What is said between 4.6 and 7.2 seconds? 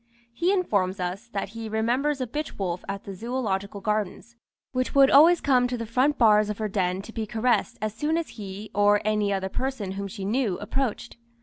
which would always come to the front bars of her den to